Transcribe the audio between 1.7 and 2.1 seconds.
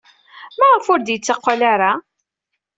ara?